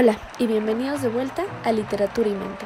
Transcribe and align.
Hola 0.00 0.18
y 0.38 0.46
bienvenidos 0.46 1.02
de 1.02 1.10
vuelta 1.10 1.44
a 1.62 1.72
Literatura 1.72 2.26
y 2.26 2.32
Mente. 2.32 2.64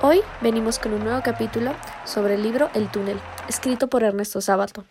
Hoy 0.00 0.20
venimos 0.40 0.78
con 0.78 0.92
un 0.92 1.02
nuevo 1.02 1.20
capítulo 1.24 1.72
sobre 2.04 2.36
el 2.36 2.44
libro 2.44 2.70
El 2.72 2.88
túnel, 2.88 3.18
escrito 3.48 3.88
por 3.88 4.04
Ernesto 4.04 4.40
Sábato, 4.40 4.84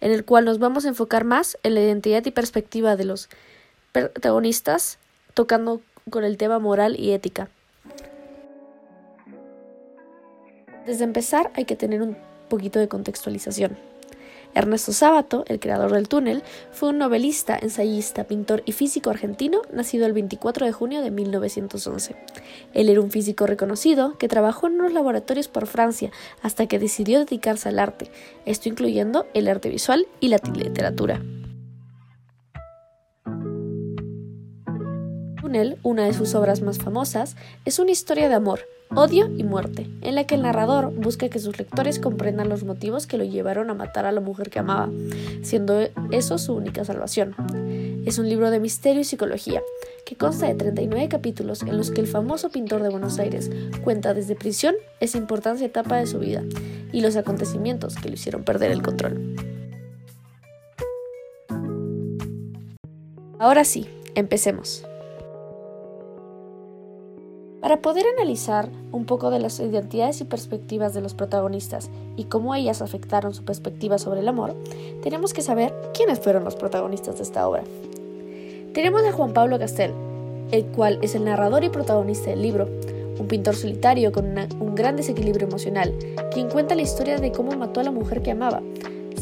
en 0.00 0.10
el 0.10 0.24
cual 0.24 0.44
nos 0.44 0.58
vamos 0.58 0.84
a 0.84 0.88
enfocar 0.88 1.22
más 1.22 1.56
en 1.62 1.74
la 1.74 1.82
identidad 1.82 2.26
y 2.26 2.32
perspectiva 2.32 2.96
de 2.96 3.04
los 3.04 3.28
protagonistas, 3.92 4.98
tocando 5.34 5.82
con 6.10 6.24
el 6.24 6.36
tema 6.36 6.58
moral 6.58 6.98
y 6.98 7.12
ética. 7.12 7.48
Desde 10.84 11.04
empezar 11.04 11.52
hay 11.54 11.64
que 11.64 11.76
tener 11.76 12.02
un 12.02 12.16
poquito 12.48 12.80
de 12.80 12.88
contextualización. 12.88 13.91
Ernesto 14.54 14.92
Sábato, 14.92 15.44
el 15.48 15.60
creador 15.60 15.92
del 15.92 16.08
túnel, 16.08 16.42
fue 16.72 16.90
un 16.90 16.98
novelista, 16.98 17.58
ensayista, 17.60 18.24
pintor 18.24 18.62
y 18.66 18.72
físico 18.72 19.10
argentino 19.10 19.62
nacido 19.72 20.06
el 20.06 20.12
24 20.12 20.66
de 20.66 20.72
junio 20.72 21.02
de 21.02 21.10
1911. 21.10 22.16
Él 22.74 22.88
era 22.88 23.00
un 23.00 23.10
físico 23.10 23.46
reconocido 23.46 24.16
que 24.18 24.28
trabajó 24.28 24.66
en 24.66 24.74
unos 24.74 24.92
laboratorios 24.92 25.48
por 25.48 25.66
Francia 25.66 26.10
hasta 26.42 26.66
que 26.66 26.78
decidió 26.78 27.18
dedicarse 27.18 27.68
al 27.68 27.78
arte, 27.78 28.10
esto 28.46 28.68
incluyendo 28.68 29.26
el 29.34 29.48
arte 29.48 29.68
visual 29.68 30.06
y 30.20 30.28
la 30.28 30.38
literatura. 30.54 31.20
Túnel, 35.52 35.76
una 35.82 36.06
de 36.06 36.14
sus 36.14 36.34
obras 36.34 36.62
más 36.62 36.78
famosas, 36.78 37.36
es 37.66 37.78
una 37.78 37.90
historia 37.90 38.30
de 38.30 38.34
amor, 38.34 38.60
Odio 38.94 39.30
y 39.36 39.44
muerte, 39.44 39.86
en 40.00 40.14
la 40.14 40.26
que 40.26 40.34
el 40.34 40.42
narrador 40.42 40.90
busca 40.94 41.28
que 41.28 41.38
sus 41.38 41.58
lectores 41.58 41.98
comprendan 41.98 42.48
los 42.48 42.64
motivos 42.64 43.06
que 43.06 43.18
lo 43.18 43.24
llevaron 43.24 43.68
a 43.68 43.74
matar 43.74 44.06
a 44.06 44.12
la 44.12 44.22
mujer 44.22 44.48
que 44.48 44.60
amaba, 44.60 44.88
siendo 45.42 45.88
eso 46.10 46.38
su 46.38 46.54
única 46.54 46.86
salvación. 46.86 47.34
Es 48.06 48.18
un 48.18 48.30
libro 48.30 48.50
de 48.50 48.60
misterio 48.60 49.02
y 49.02 49.04
psicología, 49.04 49.62
que 50.06 50.16
consta 50.16 50.46
de 50.46 50.54
39 50.54 51.08
capítulos 51.08 51.60
en 51.62 51.76
los 51.76 51.90
que 51.90 52.00
el 52.00 52.06
famoso 52.06 52.48
pintor 52.48 52.82
de 52.82 52.88
Buenos 52.88 53.18
Aires 53.18 53.50
cuenta 53.84 54.14
desde 54.14 54.34
prisión 54.34 54.74
esa 55.00 55.18
importante 55.18 55.66
etapa 55.66 55.98
de 55.98 56.06
su 56.06 56.18
vida 56.18 56.42
y 56.92 57.02
los 57.02 57.16
acontecimientos 57.16 57.96
que 57.96 58.08
le 58.08 58.14
hicieron 58.14 58.42
perder 58.42 58.70
el 58.70 58.80
control. 58.80 59.36
Ahora 63.38 63.64
sí, 63.64 63.86
empecemos. 64.14 64.84
Para 67.62 67.76
poder 67.76 68.04
analizar 68.18 68.68
un 68.90 69.04
poco 69.04 69.30
de 69.30 69.38
las 69.38 69.60
identidades 69.60 70.20
y 70.20 70.24
perspectivas 70.24 70.94
de 70.94 71.00
los 71.00 71.14
protagonistas 71.14 71.90
y 72.16 72.24
cómo 72.24 72.56
ellas 72.56 72.82
afectaron 72.82 73.34
su 73.34 73.44
perspectiva 73.44 73.98
sobre 73.98 74.18
el 74.18 74.26
amor, 74.26 74.56
tenemos 75.00 75.32
que 75.32 75.42
saber 75.42 75.72
quiénes 75.94 76.18
fueron 76.18 76.42
los 76.42 76.56
protagonistas 76.56 77.18
de 77.18 77.22
esta 77.22 77.48
obra. 77.48 77.62
Tenemos 78.74 79.04
a 79.04 79.12
Juan 79.12 79.32
Pablo 79.32 79.60
Castel, 79.60 79.94
el 80.50 80.64
cual 80.66 80.98
es 81.02 81.14
el 81.14 81.24
narrador 81.24 81.62
y 81.62 81.68
protagonista 81.68 82.30
del 82.30 82.42
libro, 82.42 82.68
un 83.20 83.28
pintor 83.28 83.54
solitario 83.54 84.10
con 84.10 84.36
un 84.58 84.74
gran 84.74 84.96
desequilibrio 84.96 85.46
emocional, 85.46 85.94
quien 86.32 86.50
cuenta 86.50 86.74
la 86.74 86.82
historia 86.82 87.18
de 87.18 87.30
cómo 87.30 87.52
mató 87.52 87.78
a 87.78 87.84
la 87.84 87.92
mujer 87.92 88.22
que 88.22 88.32
amaba, 88.32 88.60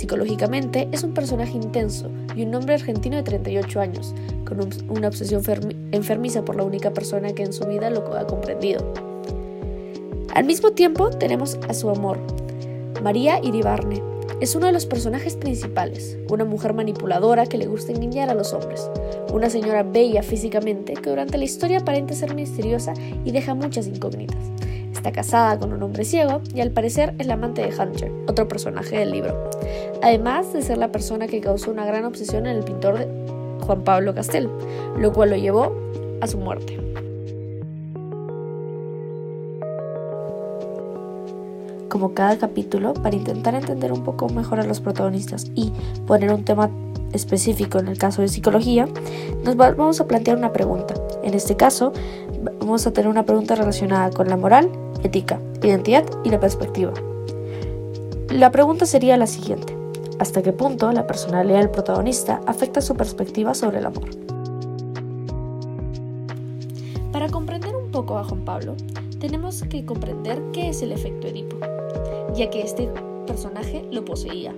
Psicológicamente 0.00 0.88
es 0.92 1.04
un 1.04 1.12
personaje 1.12 1.58
intenso 1.58 2.10
y 2.36 2.42
un 2.42 2.54
hombre 2.54 2.74
argentino 2.74 3.16
de 3.16 3.22
38 3.22 3.80
años, 3.80 4.14
con 4.46 4.60
una 4.88 5.08
obsesión 5.08 5.42
enfermiza 5.92 6.44
por 6.44 6.56
la 6.56 6.64
única 6.64 6.92
persona 6.92 7.32
que 7.32 7.42
en 7.42 7.52
su 7.52 7.64
vida 7.66 7.90
lo 7.90 8.16
ha 8.16 8.26
comprendido. 8.26 8.92
Al 10.34 10.44
mismo 10.44 10.70
tiempo 10.70 11.10
tenemos 11.10 11.58
a 11.68 11.74
su 11.74 11.90
amor, 11.90 12.18
María 13.02 13.40
Iribarne. 13.42 14.02
Es 14.40 14.54
uno 14.54 14.66
de 14.66 14.72
los 14.72 14.86
personajes 14.86 15.36
principales, 15.36 16.16
una 16.30 16.44
mujer 16.44 16.72
manipuladora 16.72 17.46
que 17.46 17.58
le 17.58 17.66
gusta 17.66 17.92
engañar 17.92 18.30
a 18.30 18.34
los 18.34 18.54
hombres, 18.54 18.88
una 19.32 19.50
señora 19.50 19.82
bella 19.82 20.22
físicamente 20.22 20.94
que 20.94 21.10
durante 21.10 21.36
la 21.36 21.44
historia 21.44 21.78
aparenta 21.78 22.14
ser 22.14 22.34
misteriosa 22.34 22.94
y 23.24 23.32
deja 23.32 23.54
muchas 23.54 23.86
incógnitas. 23.86 24.38
Está 24.92 25.12
casada 25.12 25.58
con 25.58 25.72
un 25.72 25.82
hombre 25.82 26.04
ciego 26.04 26.42
y 26.54 26.60
al 26.60 26.72
parecer 26.72 27.14
es 27.18 27.26
la 27.26 27.34
amante 27.34 27.62
de 27.62 27.74
Hunter, 27.74 28.12
otro 28.28 28.48
personaje 28.48 28.98
del 28.98 29.12
libro. 29.12 29.50
Además 30.02 30.52
de 30.52 30.62
ser 30.62 30.78
la 30.78 30.92
persona 30.92 31.26
que 31.26 31.40
causó 31.40 31.70
una 31.70 31.86
gran 31.86 32.04
obsesión 32.04 32.46
en 32.46 32.56
el 32.56 32.64
pintor 32.64 33.06
Juan 33.60 33.82
Pablo 33.82 34.14
Castel, 34.14 34.50
lo 34.96 35.12
cual 35.12 35.30
lo 35.30 35.36
llevó 35.36 35.72
a 36.20 36.26
su 36.26 36.38
muerte. 36.38 36.78
Como 41.88 42.14
cada 42.14 42.38
capítulo, 42.38 42.94
para 42.94 43.16
intentar 43.16 43.54
entender 43.54 43.92
un 43.92 44.04
poco 44.04 44.28
mejor 44.28 44.60
a 44.60 44.64
los 44.64 44.80
protagonistas 44.80 45.50
y 45.56 45.72
poner 46.06 46.32
un 46.32 46.44
tema 46.44 46.70
específico 47.12 47.78
en 47.78 47.88
el 47.88 47.98
caso 47.98 48.22
de 48.22 48.28
psicología, 48.28 48.88
nos 49.44 49.56
vamos 49.56 50.00
a 50.00 50.06
plantear 50.06 50.36
una 50.36 50.52
pregunta. 50.52 50.94
En 51.22 51.34
este 51.34 51.56
caso, 51.56 51.92
vamos 52.60 52.86
a 52.86 52.92
tener 52.92 53.08
una 53.10 53.24
pregunta 53.24 53.54
relacionada 53.54 54.10
con 54.10 54.28
la 54.28 54.36
moral 54.36 54.70
ética, 55.02 55.40
identidad 55.62 56.04
y 56.24 56.30
la 56.30 56.40
perspectiva. 56.40 56.92
La 58.30 58.50
pregunta 58.50 58.86
sería 58.86 59.16
la 59.16 59.26
siguiente. 59.26 59.76
¿Hasta 60.18 60.42
qué 60.42 60.52
punto 60.52 60.92
la 60.92 61.06
personalidad 61.06 61.58
del 61.58 61.70
protagonista 61.70 62.40
afecta 62.46 62.80
su 62.80 62.94
perspectiva 62.94 63.54
sobre 63.54 63.78
el 63.78 63.86
amor? 63.86 64.10
Para 67.12 67.28
comprender 67.28 67.74
un 67.74 67.90
poco 67.90 68.18
a 68.18 68.24
Juan 68.24 68.44
Pablo, 68.44 68.76
tenemos 69.18 69.62
que 69.62 69.84
comprender 69.84 70.40
qué 70.52 70.68
es 70.68 70.82
el 70.82 70.92
efecto 70.92 71.26
Edipo, 71.26 71.56
ya 72.34 72.50
que 72.50 72.62
este 72.62 72.88
personaje 73.26 73.84
lo 73.90 74.04
poseía. 74.04 74.54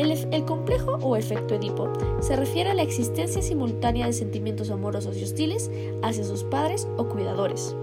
El, 0.00 0.46
complejo 0.46 0.92
o 1.02 1.14
efecto 1.14 1.54
Edipo 1.54 1.92
se 2.22 2.34
refiere 2.34 2.70
a 2.70 2.74
la 2.74 2.82
existencia 2.82 3.42
simultánea 3.42 4.06
de 4.06 4.14
sentimientos 4.14 4.70
amorosos 4.70 5.18
y 5.18 5.24
hostiles 5.24 5.70
hacia 6.02 6.24
sus 6.24 6.42
padres 6.42 6.88
o 6.96 7.06
cuidadores. 7.06 7.76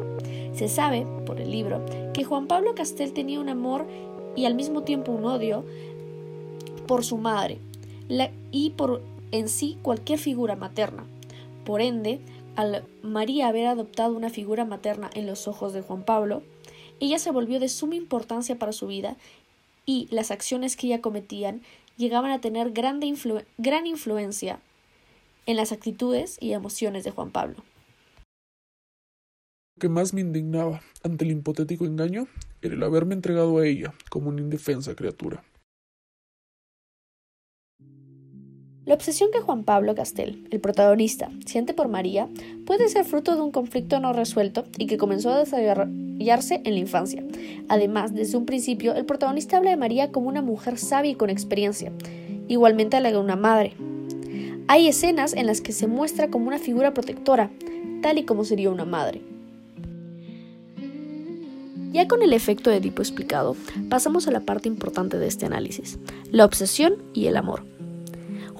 Se 0.51 0.67
sabe, 0.67 1.05
por 1.28 1.39
el 1.39 1.51
libro, 1.51 1.85
que 2.16 2.23
Juan 2.23 2.47
Pablo 2.47 2.73
Castel 2.73 3.13
tenía 3.13 3.39
un 3.39 3.50
amor 3.50 3.85
y 4.35 4.45
al 4.45 4.55
mismo 4.55 4.81
tiempo 4.81 5.11
un 5.11 5.25
odio 5.25 5.63
por 6.88 7.05
su 7.05 7.19
madre 7.19 7.59
y 8.51 8.72
por 8.72 9.03
en 9.31 9.47
sí 9.47 9.78
cualquier 9.84 10.17
figura 10.17 10.55
materna. 10.55 11.05
Por 11.66 11.81
ende, 11.81 12.19
al 12.55 12.84
María 13.03 13.47
haber 13.47 13.67
adoptado 13.67 14.17
una 14.17 14.31
figura 14.31 14.66
materna 14.66 15.11
en 15.13 15.28
los 15.28 15.47
ojos 15.47 15.72
de 15.72 15.84
Juan 15.84 16.01
Pablo, 16.01 16.41
ella 16.99 17.19
se 17.19 17.29
volvió 17.29 17.59
de 17.59 17.69
suma 17.69 17.94
importancia 17.94 18.57
para 18.57 18.72
su 18.72 18.88
vida 18.88 19.17
y 19.85 20.07
las 20.09 20.31
acciones 20.31 20.75
que 20.75 20.88
ella 20.88 20.99
cometían 20.99 21.61
llegaban 21.97 22.31
a 22.31 22.40
tener 22.40 22.72
gran 22.72 23.02
influencia 23.85 24.59
en 25.46 25.58
las 25.58 25.72
actitudes 25.72 26.38
y 26.40 26.53
emociones 26.53 27.03
de 27.03 27.12
Juan 27.12 27.31
Pablo 27.31 27.63
que 29.78 29.90
más 29.90 30.13
me 30.13 30.22
indignaba 30.22 30.81
ante 31.03 31.25
el 31.25 31.31
hipotético 31.31 31.85
engaño 31.85 32.28
era 32.62 32.75
el 32.75 32.84
haberme 32.84 33.13
entregado 33.13 33.58
a 33.59 33.68
ella 33.68 33.94
como 34.09 34.30
una 34.30 34.41
indefensa 34.41 34.96
criatura. 34.96 35.44
La 38.87 38.93
obsesión 38.93 39.31
que 39.33 39.41
Juan 39.41 39.65
Pablo 39.65 39.95
Castel, 39.95 40.47
el 40.49 40.61
protagonista, 40.61 41.29
siente 41.45 41.73
por 41.73 41.89
María 41.89 42.29
puede 42.65 42.87
ser 42.87 43.03
fruto 43.03 43.35
de 43.35 43.41
un 43.41 43.51
conflicto 43.51 43.99
no 43.99 44.13
resuelto 44.13 44.63
y 44.77 44.87
que 44.87 44.97
comenzó 44.97 45.29
a 45.29 45.39
desarrollarse 45.39 46.61
en 46.63 46.73
la 46.73 46.79
infancia. 46.79 47.21
Además, 47.67 48.15
desde 48.15 48.37
un 48.37 48.45
principio, 48.45 48.95
el 48.95 49.05
protagonista 49.05 49.57
habla 49.57 49.71
de 49.71 49.75
María 49.75 50.13
como 50.13 50.29
una 50.29 50.41
mujer 50.41 50.77
sabia 50.77 51.11
y 51.11 51.15
con 51.15 51.29
experiencia, 51.29 51.91
igualmente 52.47 52.95
a 52.95 53.01
la 53.01 53.11
de 53.11 53.17
una 53.17 53.35
madre. 53.35 53.73
Hay 54.69 54.87
escenas 54.87 55.33
en 55.33 55.47
las 55.47 55.59
que 55.59 55.73
se 55.73 55.87
muestra 55.87 56.29
como 56.29 56.47
una 56.47 56.57
figura 56.57 56.93
protectora, 56.93 57.51
tal 58.01 58.19
y 58.19 58.23
como 58.23 58.45
sería 58.45 58.69
una 58.69 58.85
madre. 58.85 59.21
Ya 61.91 62.07
con 62.07 62.22
el 62.22 62.31
efecto 62.31 62.69
de 62.69 62.78
Edipo 62.78 63.01
explicado, 63.01 63.57
pasamos 63.90 64.29
a 64.29 64.31
la 64.31 64.40
parte 64.40 64.69
importante 64.69 65.17
de 65.17 65.28
este 65.28 65.45
análisis, 65.45 65.99
la 66.31 66.45
obsesión 66.45 66.95
y 67.13 67.25
el 67.25 67.35
amor. 67.35 67.63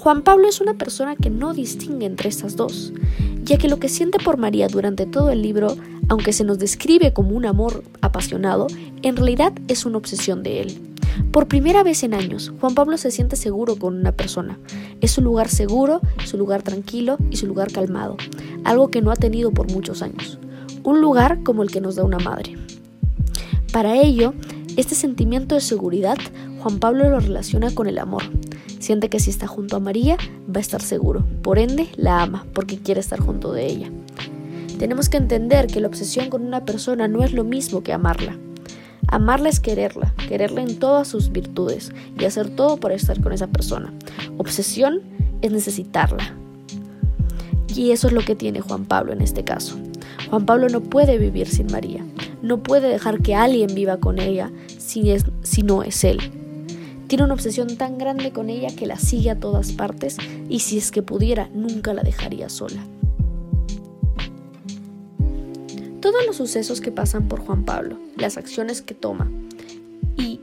Juan 0.08 0.22
Pablo 0.22 0.48
es 0.48 0.62
una 0.62 0.76
persona 0.76 1.18
que 1.18 1.30
no 1.30 1.54
distingue 1.54 2.06
entre 2.06 2.30
estas 2.30 2.56
dos, 2.56 2.94
ya 3.44 3.58
que 3.58 3.68
lo 3.68 3.78
que 3.78 3.90
siente 3.90 4.20
por 4.20 4.38
María 4.38 4.70
durante 4.70 5.06
todo 5.06 5.32
el 5.32 5.42
libro, 5.42 5.76
aunque 6.08 6.32
se 6.32 6.46
nos 6.46 6.60
describe 6.60 7.12
como 7.12 7.32
un 7.32 7.46
amor 7.46 7.84
apasionado, 8.00 8.68
en 9.02 9.18
realidad 9.18 9.52
es 9.68 9.86
una 9.86 9.98
obsesión 9.98 10.44
de 10.44 10.62
él. 10.62 10.96
Por 11.34 11.50
primera 11.50 11.84
vez 11.84 12.04
en 12.04 12.14
años, 12.14 12.54
Juan 12.62 12.74
Pablo 12.74 12.98
se 12.98 13.12
siente 13.12 13.36
seguro 13.36 13.76
con 13.76 13.98
una 13.98 14.14
persona. 14.14 14.58
Es 15.02 15.12
su 15.12 15.22
lugar 15.22 15.50
seguro, 15.50 16.00
su 16.24 16.38
lugar 16.38 16.64
tranquilo 16.64 17.18
y 17.30 17.36
su 17.36 17.46
lugar 17.46 17.74
calmado, 17.74 18.16
algo 18.64 18.90
que 18.90 19.02
no 19.02 19.12
ha 19.12 19.18
tenido 19.18 19.52
por 19.52 19.70
muchos 19.74 20.02
años. 20.02 20.40
Un 20.84 21.02
lugar 21.02 21.44
como 21.44 21.64
el 21.64 21.70
que 21.70 21.82
nos 21.82 21.98
da 21.98 22.06
una 22.06 22.20
madre. 22.20 22.56
Para 23.74 23.98
ello, 23.98 24.34
este 24.78 24.96
sentimiento 24.96 25.56
de 25.56 25.60
seguridad, 25.60 26.18
Juan 26.60 26.80
Pablo 26.80 27.10
lo 27.10 27.20
relaciona 27.20 27.76
con 27.76 27.88
el 27.88 27.98
amor. 27.98 28.24
Siente 28.88 29.10
que 29.10 29.20
si 29.20 29.32
está 29.32 29.48
junto 29.48 29.76
a 29.76 29.82
María, 29.82 30.16
va 30.48 30.60
a 30.60 30.62
estar 30.62 30.82
seguro. 30.82 31.26
Por 31.42 31.60
ende, 31.60 31.90
la 31.98 32.22
ama, 32.22 32.46
porque 32.54 32.78
quiere 32.78 33.02
estar 33.02 33.20
junto 33.20 33.52
de 33.52 33.66
ella. 33.66 33.92
Tenemos 34.80 35.10
que 35.10 35.18
entender 35.18 35.68
que 35.68 35.82
la 35.82 35.90
obsesión 35.90 36.30
con 36.30 36.46
una 36.46 36.64
persona 36.64 37.10
no 37.10 37.22
es 37.22 37.34
lo 37.34 37.44
mismo 37.44 37.84
que 37.84 37.92
amarla. 37.92 38.38
Amarla 39.10 39.50
es 39.50 39.60
quererla, 39.60 40.14
quererla 40.30 40.62
en 40.62 40.80
todas 40.80 41.10
sus 41.10 41.34
virtudes 41.34 41.92
y 42.18 42.24
hacer 42.24 42.50
todo 42.50 42.78
para 42.78 42.96
estar 42.96 43.20
con 43.20 43.34
esa 43.34 43.48
persona. 43.48 43.92
Obsesión 44.38 45.02
es 45.42 45.52
necesitarla. 45.52 46.34
Y 47.76 47.92
eso 47.92 48.08
es 48.08 48.14
lo 48.14 48.22
que 48.22 48.36
tiene 48.36 48.62
Juan 48.62 48.86
Pablo 48.86 49.12
en 49.12 49.20
este 49.20 49.44
caso. 49.44 49.76
Juan 50.30 50.46
Pablo 50.46 50.70
no 50.70 50.80
puede 50.80 51.18
vivir 51.18 51.50
sin 51.50 51.68
María, 51.68 52.06
no 52.42 52.64
puede 52.64 52.88
dejar 52.88 53.22
que 53.22 53.36
alguien 53.36 53.76
viva 53.76 53.98
con 53.98 54.18
ella 54.18 54.50
si, 54.78 55.12
es, 55.12 55.26
si 55.44 55.64
no 55.64 55.84
es 55.84 56.06
él. 56.06 56.37
Tiene 57.08 57.24
una 57.24 57.36
obsesión 57.36 57.78
tan 57.78 57.98
grande 57.98 58.32
con 58.32 58.50
ella 58.50 58.76
que 58.76 58.86
la 58.86 58.98
sigue 58.98 59.30
a 59.30 59.40
todas 59.40 59.72
partes 59.72 60.18
y 60.50 60.60
si 60.60 60.78
es 60.78 60.92
que 60.92 61.02
pudiera, 61.02 61.50
nunca 61.54 61.94
la 61.94 62.04
dejaría 62.04 62.50
sola. 62.50 62.84
Todos 66.02 66.26
los 66.26 66.36
sucesos 66.36 66.82
que 66.82 66.92
pasan 66.92 67.28
por 67.28 67.40
Juan 67.40 67.64
Pablo, 67.64 67.98
las 68.18 68.38
acciones 68.38 68.82
que 68.82 68.94
toma 68.94 69.32
y 70.18 70.42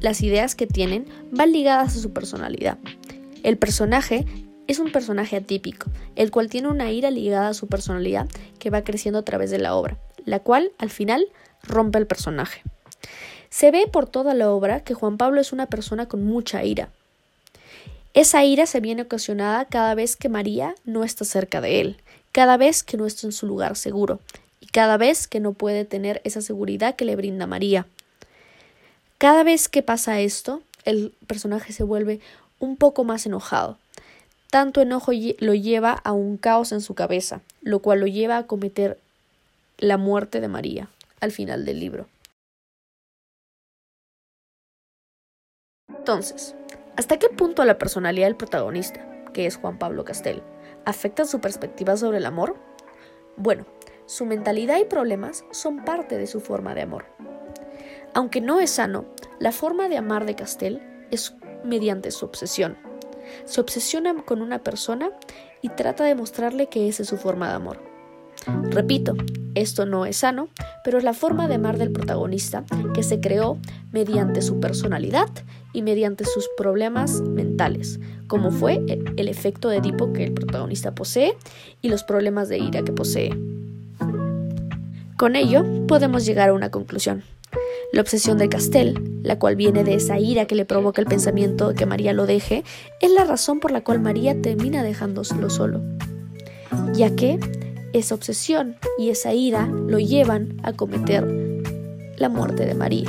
las 0.00 0.22
ideas 0.22 0.54
que 0.54 0.66
tienen 0.66 1.06
van 1.32 1.52
ligadas 1.52 1.96
a 1.96 2.00
su 2.00 2.12
personalidad. 2.12 2.78
El 3.42 3.58
personaje 3.58 4.26
es 4.66 4.78
un 4.78 4.92
personaje 4.92 5.36
atípico, 5.36 5.90
el 6.14 6.30
cual 6.30 6.48
tiene 6.48 6.68
una 6.68 6.90
ira 6.92 7.10
ligada 7.10 7.48
a 7.48 7.54
su 7.54 7.66
personalidad 7.66 8.28
que 8.58 8.70
va 8.70 8.84
creciendo 8.84 9.18
a 9.18 9.24
través 9.24 9.50
de 9.50 9.58
la 9.58 9.74
obra, 9.74 9.98
la 10.24 10.40
cual, 10.40 10.72
al 10.78 10.90
final, 10.90 11.26
rompe 11.62 11.98
el 11.98 12.06
personaje. 12.06 12.62
Se 13.54 13.70
ve 13.70 13.86
por 13.86 14.08
toda 14.08 14.34
la 14.34 14.50
obra 14.50 14.80
que 14.80 14.94
Juan 14.94 15.16
Pablo 15.16 15.40
es 15.40 15.52
una 15.52 15.66
persona 15.66 16.08
con 16.08 16.24
mucha 16.24 16.64
ira. 16.64 16.88
Esa 18.12 18.42
ira 18.42 18.66
se 18.66 18.80
viene 18.80 19.02
ocasionada 19.02 19.64
cada 19.66 19.94
vez 19.94 20.16
que 20.16 20.28
María 20.28 20.74
no 20.84 21.04
está 21.04 21.24
cerca 21.24 21.60
de 21.60 21.80
él, 21.80 21.96
cada 22.32 22.56
vez 22.56 22.82
que 22.82 22.96
no 22.96 23.06
está 23.06 23.28
en 23.28 23.32
su 23.32 23.46
lugar 23.46 23.76
seguro, 23.76 24.18
y 24.58 24.66
cada 24.66 24.96
vez 24.96 25.28
que 25.28 25.38
no 25.38 25.52
puede 25.52 25.84
tener 25.84 26.20
esa 26.24 26.40
seguridad 26.40 26.96
que 26.96 27.04
le 27.04 27.14
brinda 27.14 27.46
María. 27.46 27.86
Cada 29.18 29.44
vez 29.44 29.68
que 29.68 29.84
pasa 29.84 30.18
esto, 30.18 30.60
el 30.84 31.14
personaje 31.28 31.72
se 31.72 31.84
vuelve 31.84 32.18
un 32.58 32.76
poco 32.76 33.04
más 33.04 33.24
enojado, 33.24 33.78
tanto 34.50 34.80
enojo 34.80 35.12
lo 35.38 35.54
lleva 35.54 35.92
a 35.92 36.10
un 36.10 36.38
caos 36.38 36.72
en 36.72 36.80
su 36.80 36.96
cabeza, 36.96 37.40
lo 37.62 37.78
cual 37.78 38.00
lo 38.00 38.08
lleva 38.08 38.36
a 38.36 38.48
cometer 38.48 38.98
la 39.78 39.96
muerte 39.96 40.40
de 40.40 40.48
María 40.48 40.88
al 41.20 41.30
final 41.30 41.64
del 41.64 41.78
libro. 41.78 42.08
Entonces, 46.04 46.54
¿hasta 46.96 47.18
qué 47.18 47.30
punto 47.30 47.64
la 47.64 47.78
personalidad 47.78 48.26
del 48.26 48.36
protagonista, 48.36 49.06
que 49.32 49.46
es 49.46 49.56
Juan 49.56 49.78
Pablo 49.78 50.04
Castel, 50.04 50.42
afecta 50.84 51.24
su 51.24 51.40
perspectiva 51.40 51.96
sobre 51.96 52.18
el 52.18 52.26
amor? 52.26 52.56
Bueno, 53.38 53.64
su 54.04 54.26
mentalidad 54.26 54.78
y 54.78 54.84
problemas 54.84 55.44
son 55.50 55.84
parte 55.84 56.18
de 56.18 56.26
su 56.26 56.40
forma 56.40 56.74
de 56.74 56.82
amor. 56.82 57.06
Aunque 58.12 58.42
no 58.42 58.60
es 58.60 58.70
sano, 58.70 59.06
la 59.38 59.50
forma 59.50 59.88
de 59.88 59.96
amar 59.96 60.26
de 60.26 60.36
Castel 60.36 60.82
es 61.10 61.34
mediante 61.64 62.10
su 62.10 62.26
obsesión 62.26 62.76
se 63.44 63.60
obsesiona 63.60 64.14
con 64.24 64.42
una 64.42 64.62
persona 64.62 65.10
y 65.62 65.70
trata 65.70 66.04
de 66.04 66.14
mostrarle 66.14 66.68
que 66.68 66.88
esa 66.88 67.02
es 67.02 67.08
su 67.08 67.16
forma 67.16 67.48
de 67.48 67.54
amor. 67.54 67.80
Repito, 68.70 69.14
esto 69.54 69.86
no 69.86 70.06
es 70.06 70.18
sano, 70.18 70.48
pero 70.84 70.98
es 70.98 71.04
la 71.04 71.14
forma 71.14 71.48
de 71.48 71.54
amar 71.54 71.78
del 71.78 71.92
protagonista 71.92 72.64
que 72.94 73.02
se 73.02 73.20
creó 73.20 73.58
mediante 73.92 74.42
su 74.42 74.60
personalidad 74.60 75.28
y 75.72 75.82
mediante 75.82 76.24
sus 76.24 76.48
problemas 76.56 77.20
mentales, 77.20 78.00
como 78.26 78.50
fue 78.50 78.80
el 79.16 79.28
efecto 79.28 79.68
de 79.68 79.76
Edipo 79.78 80.12
que 80.12 80.24
el 80.24 80.32
protagonista 80.32 80.94
posee 80.94 81.36
y 81.82 81.88
los 81.88 82.04
problemas 82.04 82.48
de 82.48 82.58
ira 82.58 82.82
que 82.82 82.92
posee. 82.92 83.30
Con 85.16 85.36
ello 85.36 85.64
podemos 85.86 86.24
llegar 86.26 86.48
a 86.48 86.54
una 86.54 86.70
conclusión. 86.70 87.22
La 87.92 88.00
obsesión 88.00 88.38
de 88.38 88.48
Castel, 88.48 89.20
la 89.22 89.38
cual 89.38 89.54
viene 89.54 89.84
de 89.84 89.94
esa 89.94 90.18
ira 90.18 90.46
que 90.46 90.56
le 90.56 90.64
provoca 90.64 91.00
el 91.00 91.06
pensamiento 91.06 91.68
de 91.68 91.74
que 91.76 91.86
María 91.86 92.12
lo 92.12 92.26
deje, 92.26 92.64
es 93.00 93.10
la 93.12 93.24
razón 93.24 93.60
por 93.60 93.70
la 93.70 93.84
cual 93.84 94.00
María 94.00 94.40
termina 94.42 94.82
dejándoselo 94.82 95.50
solo, 95.50 95.80
ya 96.94 97.14
que 97.14 97.38
esa 97.94 98.16
obsesión 98.16 98.76
y 98.98 99.08
esa 99.08 99.32
ira 99.32 99.66
lo 99.66 99.98
llevan 99.98 100.60
a 100.64 100.72
cometer 100.72 101.24
la 102.16 102.28
muerte 102.28 102.66
de 102.66 102.74
María, 102.74 103.08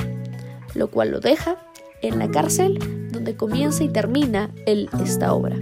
lo 0.74 0.90
cual 0.90 1.10
lo 1.10 1.20
deja 1.20 1.56
en 2.02 2.18
la 2.18 2.30
cárcel 2.30 2.78
donde 3.10 3.36
comienza 3.36 3.82
y 3.82 3.88
termina 3.88 4.54
él 4.64 4.88
esta 5.02 5.32
obra. 5.32 5.56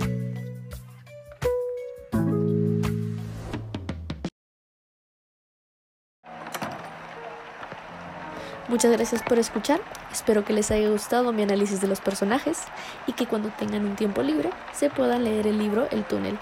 Muchas 8.69 8.93
gracias 8.93 9.23
por 9.23 9.38
escuchar, 9.38 9.81
espero 10.12 10.44
que 10.44 10.53
les 10.53 10.70
haya 10.70 10.91
gustado 10.91 11.32
mi 11.32 11.43
análisis 11.43 11.81
de 11.81 11.87
los 11.87 12.00
personajes 12.00 12.59
y 13.06 13.12
que 13.12 13.27
cuando 13.27 13.50
tengan 13.50 13.87
un 13.87 13.94
tiempo 13.94 14.23
libre 14.23 14.50
se 14.73 14.91
puedan 14.91 15.25
leer 15.25 15.47
el 15.47 15.59
libro 15.59 15.87
El 15.91 16.05
túnel, 16.05 16.38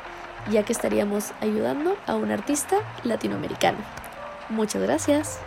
ya 0.51 0.65
que 0.65 0.73
estaríamos 0.73 1.33
ayudando 1.41 1.97
a 2.07 2.15
un 2.17 2.31
artista 2.31 2.77
latinoamericano. 3.05 3.79
Muchas 4.49 4.83
gracias. 4.83 5.41